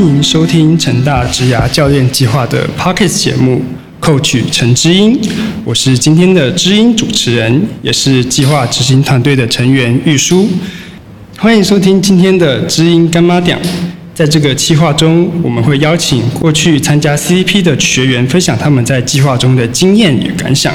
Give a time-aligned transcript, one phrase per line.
[0.00, 3.60] 欢迎收听成大职涯教练计划的 Pockets 节目
[4.00, 5.20] ，Coach 陈知音，
[5.62, 10.48] 我是今天的知音主持人，也是计划执行团队的成员玉书。
[11.36, 13.60] 欢迎收听今天的知音干妈讲。
[14.14, 20.72] 在这个计划中，我们会邀请过去参加 CCP 的学员分享他们在计划中的经验与感想。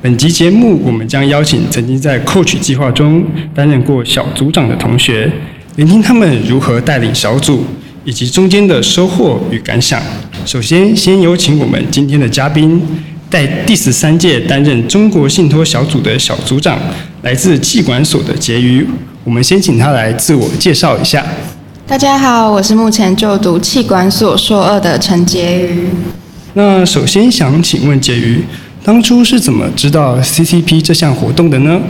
[0.00, 3.24] 本集节目，我们将邀请曾经在 Coach 计划中
[3.54, 5.30] 担任过小组长的同学，
[5.76, 7.64] 聆听他们如何带领小组。
[8.04, 10.00] 以及中间的收获与感想。
[10.44, 12.82] 首先，先有请我们今天的嘉宾，
[13.30, 16.78] 在第十三届担任中国信托小组的小组长，
[17.22, 18.84] 来自气管所的婕妤。
[19.24, 21.24] 我们先请他来自我介绍一下。
[21.86, 25.68] 大家好，我是目前就读气管所硕二的陈婕妤。
[26.54, 28.42] 那首先想请问婕妤，
[28.82, 31.80] 当初是怎么知道 CCP 这项活动的呢？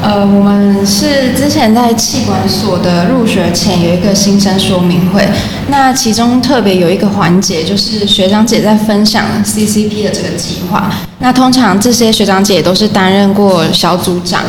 [0.00, 5.28] 呃，我们是之前在气管所的入学前有一个新生说明会，
[5.68, 10.90] 那其中特别有一个环节，就是学长姐在分享 CCP 的这个计划。
[11.18, 14.44] 那通常这些学长姐都是担任过小组长，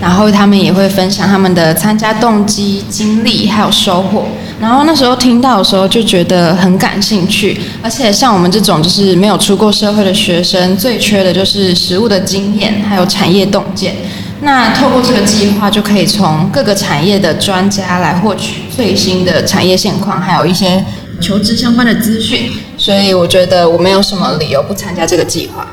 [0.00, 4.26] 然后他们也会分享他们的参加动机、经历还有收获。
[4.60, 13.96] 然后那时候听到的时候就觉得很感兴趣，而且像我们这种就是没有出过社会的学生，最缺的就是实务的经验还有产业洞见。
[14.44, 20.84] 那透过这个计划，就可以从各个产业的专家来获取最新的产业现况，还有一些
[21.20, 22.50] 求职相关的资讯。
[22.76, 25.64] 所以我觉得我没有什么理由不参加这个计划。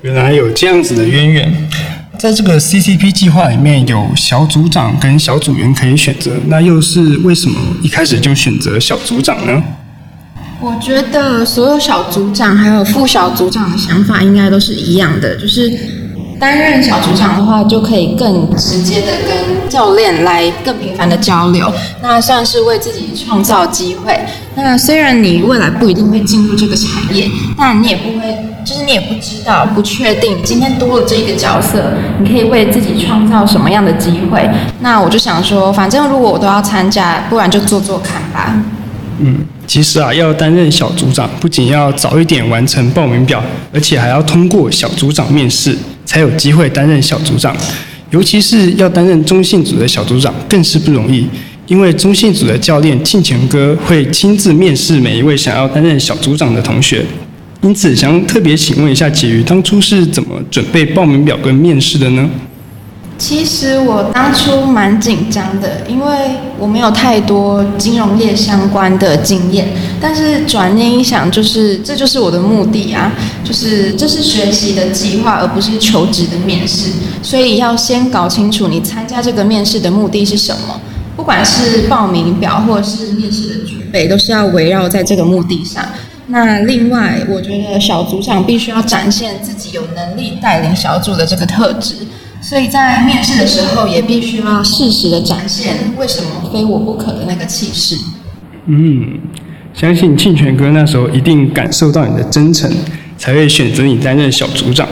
[0.00, 1.68] 原来有这样子的渊源，
[2.18, 9.62] 在这个 CCP 计划里面有小组长跟小组员可以选择，那又是为什么一开始就选择小组长呢？
[10.62, 15.70] 我觉得所有小组长还有副小组长的想法应该都是一样的，就是。
[16.38, 24.18] 担任小组长的话，就可以更直接的跟教练来更频繁的交流，那算是为自己创造机会。
[24.54, 34.48] 那虽然你未来不一定会进入这个产业，但你也不会，就是你也不知道、不确定，今天多了这一个角色，你可以为自己创造什么样的机会。
[34.80, 38.54] 那我就想说，反正如果我都要参加，不然就做做看吧。
[39.18, 39.38] 嗯，
[39.74, 43.42] 其实啊，要担任小组长，不仅要早一点完成报名表，
[43.72, 45.76] 而且还要通过小组长面试。
[46.04, 47.56] 才有机会担任小组长，
[48.10, 51.26] 尤其是要担任中信组的小组长，更是不容易。
[51.66, 57.04] 因为中信组的教练庆前哥会亲自面试每一位想要担任小组长的同学，
[57.62, 62.30] 因此想特别请问一下婕妤，当初是怎么准备报名表跟面试的呢？
[63.16, 69.68] 其实我当初蛮紧张的，因为我没有太多金融业相关的经验。
[70.00, 73.12] 但是转念一想，就是这就是我的目的啊，
[73.44, 76.90] 就是这是学习的计划，而不是求职的面试。
[77.22, 80.80] 所以要先搞清楚你参加这个面试的目的是什么。
[81.16, 85.84] 不管是报名表或是面试的准备，都是要围绕在这个目的上。
[86.26, 91.94] 那另外，我觉得小组长必须要展现自己有能力带领小组的这个特质。
[92.46, 97.96] 所以在面试的时候，也必须要适时的展现为什么非我不可的那个气势。
[98.66, 99.18] 嗯，
[99.72, 102.70] 相信庆全哥那时候一定感受到你的真诚，
[103.16, 104.86] 才会选择你担任小组长。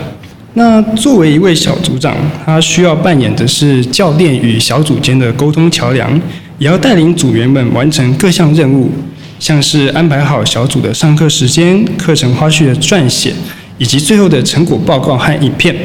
[0.55, 6.19] 那作为一位小组长，他需要扮演的是教练与小组间的沟通桥梁，
[6.57, 8.91] 也要带领组员们完成各项任务，
[9.39, 13.35] 像是安排好小组的上课时间、课程花絮的撰写，
[13.77, 15.77] 以及最后的成果报告和影片。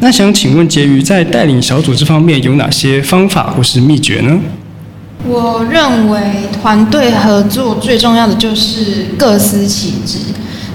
[0.00, 4.38] 那想请问婕妤，在带领小组这方面有哪些方法或是秘诀呢？
[5.26, 6.20] 我认为
[6.60, 10.18] 团队合作最重要的就是各司其职。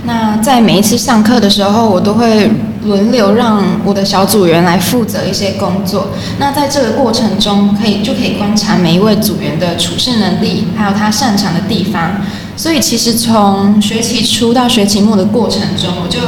[0.05, 2.49] 那在每一次上课的时候，我都会
[2.83, 6.07] 轮流让我的小组员来负责一些工作。
[6.39, 12.13] 那在这个过程中，可以就可以观察每一位组员的处事能力，还有他擅长的地方。
[12.57, 16.19] 所以其实从学期初到学期末的过程中，我就。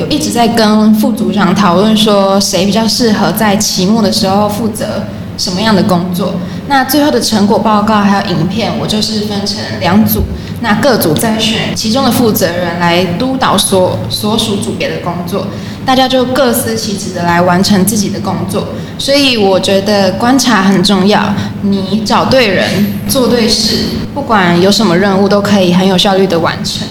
[0.00, 5.04] 有一直在跟副组长讨论说，谁比较适合在期末的时候负责
[5.36, 6.32] 什么样的工作。
[6.68, 10.22] 那最后的成果报告还有影片，我就是分成两组，
[10.62, 15.46] 那各组再选其中的负责人来督导所所属组别的工作，
[15.84, 18.68] 大家就各司其职的来完成自己的工作。
[18.96, 22.66] 所以我觉得观察很重要，你找对人
[23.06, 26.88] 做对事，不管有什么任务都可以很有效率的完成。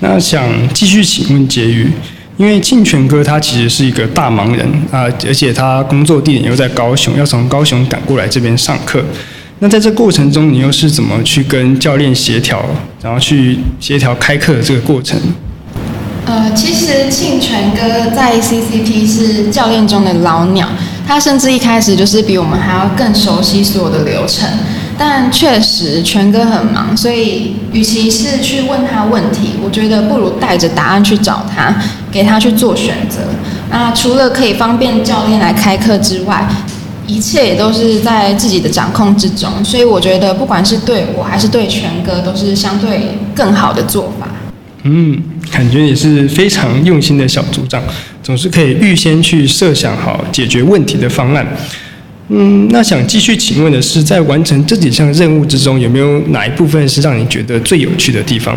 [0.00, 0.42] 那想
[0.72, 1.92] 继续请问婕妤。
[2.38, 9.04] 因为庆全哥他其实是一个大忙人啊，而且他工作地点又在高雄，要从高雄赶过来这边上课。
[9.58, 12.64] 那在这过程中，你又是怎么去跟教练协调，
[13.02, 15.18] 然后去协调开课的这个过程？
[16.26, 20.68] 呃，其实庆全哥在 CCP 是教练中的老鸟，
[21.04, 24.48] 他甚至一开始就是比我们还要更熟悉所有的流程。
[24.98, 31.72] 但确实全哥很忙，所以与其是去问他问题，我觉得不如带着答案去找他，
[32.10, 33.20] 给他去做选择。
[33.70, 36.48] 那除了可以方便教练来开课之外，
[37.06, 44.26] 一切也都是在自己的掌控之中，所以我觉得不管是对我还是对全哥，都是相对更好的做法。
[44.82, 45.16] 嗯，
[45.52, 47.80] 感觉也是非常用心的小组长，
[48.22, 51.46] 总是可以预先去设想好解决问题的方案。
[52.28, 58.54] 嗯，那想继续请问的是，在完成这几项任务之中，有没有哪一部分是让你觉得最有趣的地方？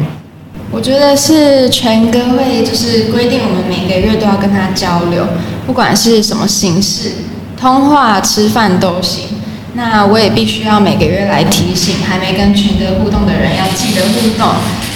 [0.69, 5.25] 我觉得是全哥会就是规定我们每个月都要跟他交流，
[5.65, 7.11] 不管是什么形式，
[7.59, 9.25] 通话、吃饭都行。
[9.73, 14.47] 那我也必须要每个月来提醒还没跟全哥互动的人要记得互动。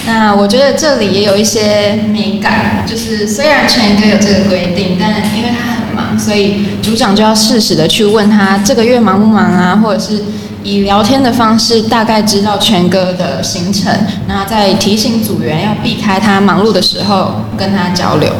[0.06, 10.22] 那我觉得这里也有一些美感，就是虽然全哥有这个规定，但因为他很忙，所以组长就要适时的去问他这个月忙不忙啊，或者是
[10.62, 13.92] 以聊天的方式大概知道全哥的行程，
[14.28, 18.32] 那在提醒组员要避开他忙碌的时候跟他交流。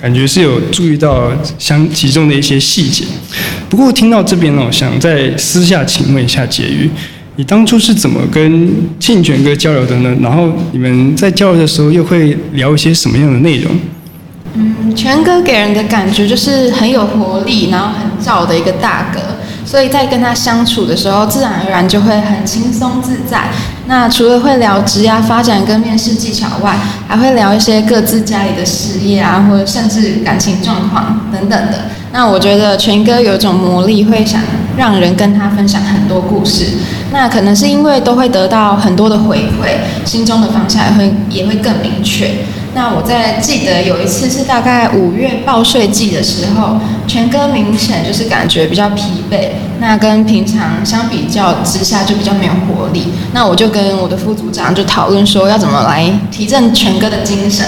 [0.00, 3.04] 感觉是有注意到相其中的一些细节。
[3.68, 6.88] 不过听到这边呢，我，想在私下请问一下婕妤。
[7.34, 10.16] 你当初是怎么跟庆全哥交流的呢？
[10.22, 13.72] 然后你们在交流的时候又会聊一些什么样的内容？
[14.54, 19.20] 嗯，权哥给人的感觉就是很有活力，然后很燥的一个大哥，
[19.64, 23.44] 所以在跟他相处的时候，自然而然就会很轻松自在。
[23.86, 31.84] 那除了会聊职业发展跟面试技巧外，还会聊一些各自家里的事业啊，或者甚至感情状况等等的。
[32.12, 34.40] 那我觉得权哥有一种魔力，会想
[34.78, 36.78] 让人跟他分享很多故事。
[37.10, 42.30] 那可能是因为都会得到很多的回馈，心中的方向也会也会更明确。
[42.74, 46.76] 那我在记得有一次是大概五月报税季的时候，
[47.08, 49.48] 全哥明显就是感觉比较疲惫，
[49.80, 53.08] 那跟平常相比较之下就比较没有活力。
[53.32, 57.64] 那我就跟我的副组长就讨论说要怎么来提振全哥的精神。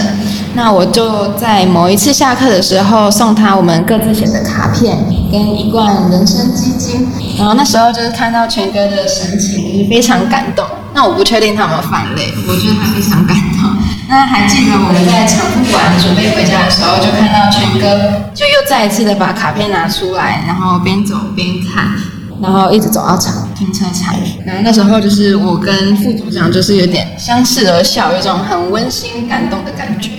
[0.54, 4.98] 那我就在某一次下课的时候送他我们各自写的卡片
[5.30, 7.06] 跟一罐人参基金，
[7.38, 10.64] 然后那时候就是看到全哥的神情就是非常感动。
[10.92, 13.70] 那我不确定他有没有犯泪，我觉得他非常感动。
[14.08, 21.94] 那还记得我们在长铺馆准备回家的时候，就看到全哥就又再一次的把卡片拿出来，然后边走边看，
[22.42, 24.12] 然后一直走到场停车场。
[24.44, 30.10] 然后那时候就是我跟副组长就是有点相视而笑，有一种很温馨感动的感觉。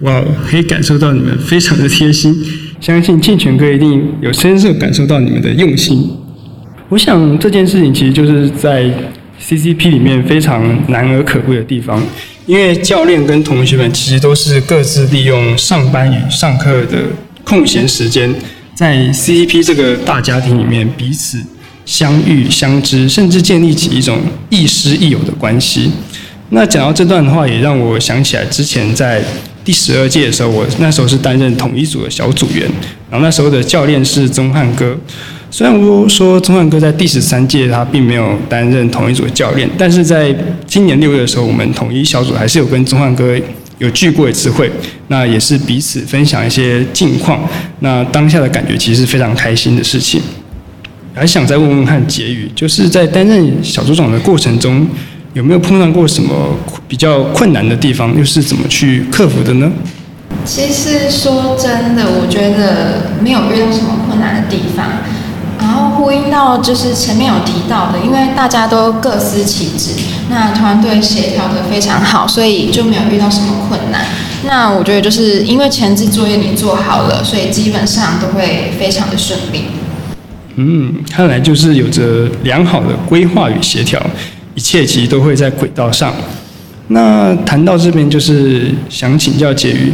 [0.00, 2.34] 哇，可以感受到你们非常的贴心，
[2.84, 6.06] 相信健全哥一定有深刻感受到你们的用心。
[6.90, 8.84] 我想这件事情其实就是在
[9.40, 12.02] CCP 里面非常难而可贵的地方，
[12.44, 16.98] 因为教练跟同学们其实都是各自利用上班与上课的
[17.42, 18.30] 空闲时间，
[18.74, 21.42] 在 CCP 这个大家庭里面彼此
[21.86, 24.18] 相遇相知，甚至建立起一种
[24.50, 25.90] 亦师亦友的关系。
[26.50, 29.24] 那讲到这段的话，也让我想起来之前在。
[29.64, 32.62] 第十二届的时候，我那时候是担任统一组的小组员，
[33.10, 34.94] 然后那时候的教练是钟汉哥。
[35.50, 40.34] 虽然我说钟汉哥在第十三届他并没有担任统一组的教练，但是在
[40.66, 43.34] 今年六月的时候，我们统一小组还是有跟钟汉哥
[43.78, 44.70] 有聚过一次会，
[45.08, 47.40] 那也是彼此分享一些近况。
[47.80, 50.20] 那当下的感觉其实是非常开心的事情。
[51.14, 54.86] 还想再问问看结语，就是在担任小组长的过程中。
[55.34, 56.32] 有没有碰到过什么
[56.86, 58.16] 比较困难的地方？
[58.16, 59.70] 又是怎么去克服的呢？
[60.44, 64.86] 其实说真的，我觉得没有遇到什么困难的地方。
[65.58, 69.90] 然后呼应到就是前面有提到的，因为大家都各司其职，
[70.30, 74.04] 那团队协调的非常好，所以就没有遇到什么困难。
[74.46, 79.64] 那我觉得就是因为前置作业你做好了，所以基本上都会非常的顺利。
[80.56, 84.00] 嗯，看来就是有着良好的规划与协调。
[84.54, 86.12] 一切其实都会在轨道上。
[86.88, 89.92] 那谈到这边，就是想请教婕妤，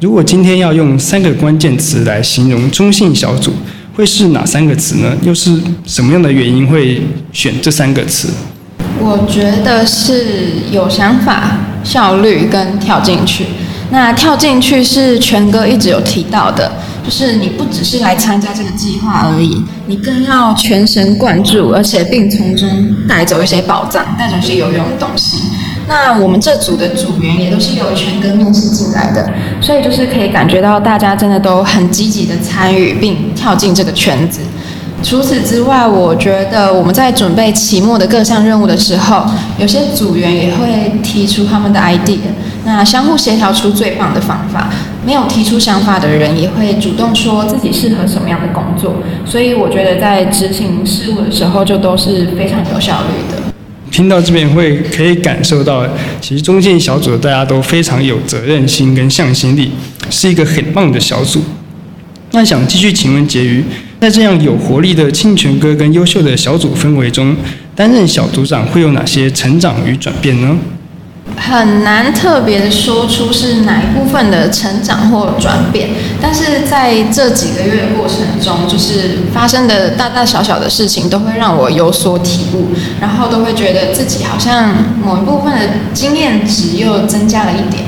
[0.00, 3.52] 如果今天要用三个关键词来形容中信小组，
[3.94, 5.16] 会是哪三个词呢？
[5.22, 7.00] 又是什么样的原因会
[7.32, 8.28] 选这三个词？
[8.98, 10.24] 我觉得是
[10.70, 13.46] 有想法、效率跟跳进去。
[13.90, 16.70] 那跳进去是全哥一直有提到的。
[17.04, 22.68] 就是你不只是来参加这个计划而已，你更要全神贯注，而且并从中
[23.08, 25.38] 带走一些宝藏，带走一些有用的东西。
[25.88, 29.28] 那我们这组的组员也都是有全跟面试进来的，
[29.60, 34.40] 所以就是可以感觉到大家真的都很积极的参与并跳进这个圈子。
[35.02, 39.26] 除此之外，我觉得我们在准备期末的各项任务的时候，
[39.58, 42.18] 有些组员也会提出他们的 idea，
[42.64, 44.70] 那相互协调出最棒的方法。
[45.04, 48.94] 没有提出想法的人也会主动说自己适合什么样的工作，
[49.26, 53.42] 所以我觉得在执行事务的时候就都是非常有效率的。
[53.90, 55.86] 听到这边会可以感受到，
[56.20, 59.72] 其实中建小组大家都非常有责任心跟向心力，
[60.08, 61.42] 是一个很棒的小组。
[62.30, 63.62] 那想继续请问婕妤，
[64.00, 67.36] 在这样有活力的庆泉哥跟优秀的小组氛围中，
[67.74, 70.56] 担任小组长会有哪些成长与转变呢？
[71.36, 82.68] 很难特别的说出是哪一部分的成长或转变，但是在这几个月的过程中，就是发生的大大小小的事情，都会让我有所体悟，
[83.00, 84.72] 然后都会觉得自己好像
[85.04, 85.60] 某一部分的
[85.92, 87.82] 经验值又增加了一点。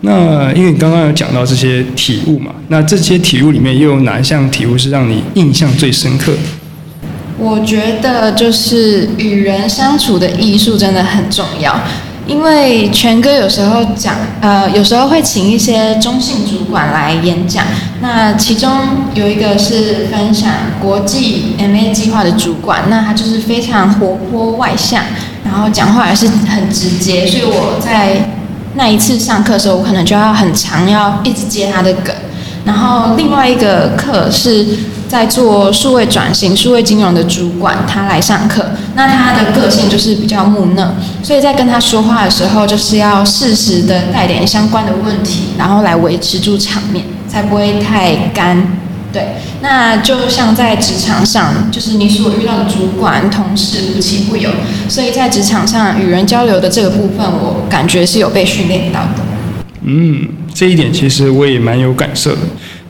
[0.00, 6.32] 那因为你刚刚有讲到这些体悟嘛，那这些体悟里面又有哪一项体悟是让你印象最深刻？
[7.38, 11.80] 我觉得就是与人相处的艺术真的很重要。
[12.26, 17.64] 因为全哥有时候讲，呃，有时候会请一些中性主管来演讲。
[18.00, 18.70] 那其中
[19.14, 25.02] 有一个是分享国际 MA 计划的主管，那他就是非常活泼外向，
[25.44, 27.26] 然后讲话也是很直接。
[27.26, 28.30] 所以我在
[28.74, 32.14] 那一次上课的时候，我可能就要很长，要一直接他的梗。
[32.64, 34.66] 然后另外一个课是。
[35.12, 38.64] 在做数位转型、数位金融的主管，他来上课。
[38.94, 40.90] 那他的个性就是比较木讷，
[41.22, 48.66] 所以在跟他说话的时候，就是要适时的带点相关的问题，然后来维持住场面，才不会太干。
[49.12, 54.48] 对，那就像在职场上，就是你所遇到的主管、同事无奇不有，
[54.88, 59.22] 所以在职场上与人交流的这个部分，我感觉是有被训练到的。
[59.84, 62.38] 嗯，这一点其实我也蛮有感受的。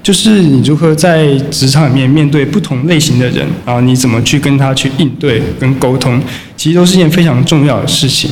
[0.03, 6.21] 就是你如何在职场里面面对不同类型的人，然后你怎么去跟他去应对跟沟通，
[6.57, 8.31] 其实都是件非常重要的事情。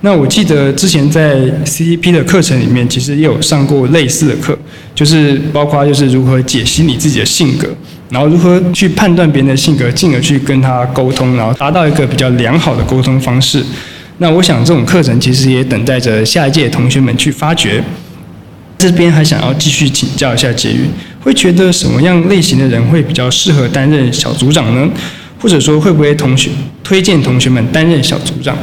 [0.00, 4.58] 那我记得之前在 CTP 的课程里面，其实也有上过类似的课，
[4.94, 7.68] 就是包括就是如何解析你自己的性格，
[8.08, 13.62] 然后如何去判断别人的性格，进而去跟他沟通，然后达到一个比较良好的沟通方式。
[14.18, 17.84] 那我想这种课程其实也等待着下一届同学们去发掘。
[18.82, 20.90] 这边还想要继续请教一下婕妤，
[21.22, 24.90] 会觉得什么样类型的人会比较适合担任小组长呢？
[25.40, 26.50] 或者说会不会同学
[26.82, 28.56] 推荐同学们担任小组长？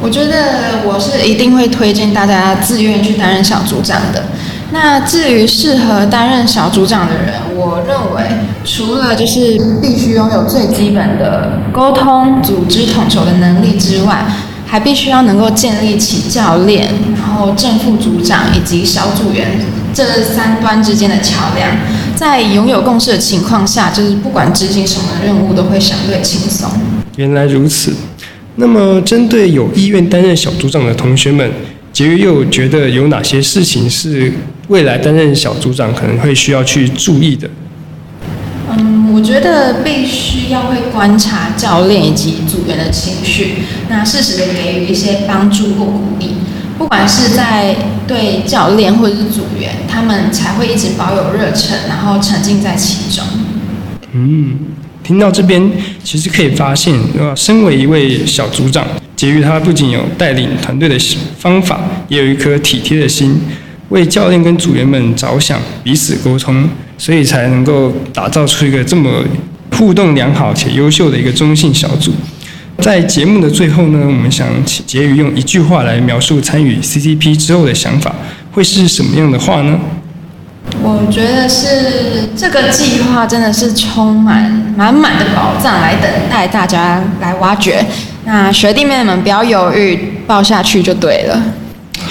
[0.00, 4.26] 我觉得我是一定会推荐大家自愿去担任小组长的。
[4.70, 8.22] 那至于适合担任小组长的人，我认为
[8.64, 14.24] 除了就是必须拥有最基本的沟通、组织统筹的能力之外，
[14.76, 19.58] 还必须要能够建立起教练，然后正副组长以及小组员
[19.94, 21.74] 这三端之间的桥梁，
[22.14, 26.68] 在拥有共识的情况下，就是不管执行什么任务都会相对轻松。
[27.16, 27.94] 原来如此。
[28.56, 31.50] 那么，针对有意愿担任小组长的同学们，
[31.94, 34.30] 婕妤又觉得有哪些事情是
[34.68, 37.48] 未来担任小组长可能会需要去注意的？
[39.16, 43.54] 我觉得必须要会观察教练以及组员的情绪，
[43.88, 46.32] 那适时的给予一些帮助或鼓励，
[46.76, 47.74] 不管是在
[48.06, 53.24] 对教练或者是组员，他们才会一直保有热忱，然后沉浸在其中。
[54.12, 54.58] 嗯，
[55.02, 55.72] 听到这边，
[56.04, 60.98] 其实可以发现，呃，身为一位小组长，婕妤他不仅有带领团队的
[61.38, 63.40] 方法，也有一颗体贴的心。
[63.90, 69.24] 为教练跟组员们着想，彼此沟通，所以才能够打造出一个这么
[69.72, 72.12] 互动良好且优秀的一个中性小组。
[72.78, 78.14] 在节目的最后呢，我们想请婕妤用一句话来描述参与 CCP 之后的想法，
[78.52, 79.78] 会是什么样的话呢？
[80.82, 87.84] 我觉得是这个计划真的是充满满满的宝藏来等待大家来挖掘。
[88.24, 91.40] 那学弟妹们不要犹豫，报下去就对了。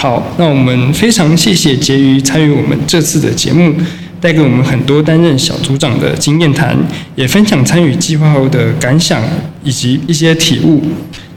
[0.05, 3.73] 好，那我们非常谢谢婕妤参与我们这次的节目，
[4.21, 6.77] 带给我们很多担任小组长的经验谈，
[7.15, 9.23] 也分享参与计划后的感想
[9.63, 10.79] 以及一些体悟。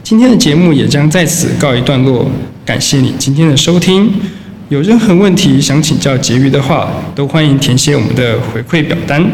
[0.03, 2.29] 今天的节目也将在此告一段落，
[2.63, 4.07] 感谢你今天的收听。
[4.69, 9.27] 有任何问题想请教婕妤的话，都欢迎填写我们的回馈表单。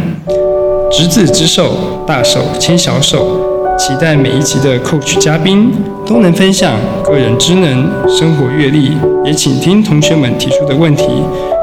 [0.90, 3.55] 执子之手，大手牵小手。
[3.78, 5.72] 期待每一期的 Coach 嘉宾
[6.06, 8.92] 都能分享个人知能、生活阅历，
[9.24, 11.06] 也请听同学们提出的问题，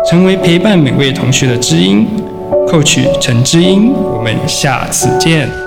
[0.09, 2.07] 成为陪伴每位同学的知音。
[2.69, 5.62] Coach 陈知音，我们下次见。